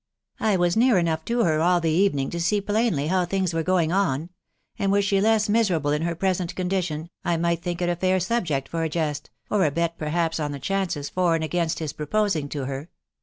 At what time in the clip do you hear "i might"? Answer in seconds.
7.23-7.61